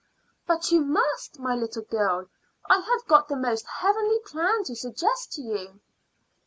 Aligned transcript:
"But 0.47 0.71
you 0.71 0.81
must, 0.83 1.37
my 1.37 1.53
little 1.53 1.83
girl. 1.83 2.25
I 2.67 2.79
have 2.79 3.05
got 3.07 3.27
the 3.27 3.35
most 3.35 3.67
heavenly 3.67 4.17
plan 4.25 4.63
to 4.63 4.75
suggest 4.75 5.31
to 5.33 5.43
you." 5.43 5.79